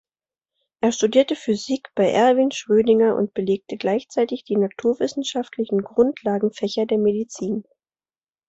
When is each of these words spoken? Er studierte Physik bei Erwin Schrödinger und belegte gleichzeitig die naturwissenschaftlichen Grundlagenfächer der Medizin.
Er 0.81 0.91
studierte 0.93 1.35
Physik 1.35 1.91
bei 1.93 2.09
Erwin 2.11 2.49
Schrödinger 2.49 3.13
und 3.15 3.35
belegte 3.35 3.77
gleichzeitig 3.77 4.43
die 4.43 4.57
naturwissenschaftlichen 4.57 5.83
Grundlagenfächer 5.83 6.87
der 6.87 6.97
Medizin. 6.97 7.65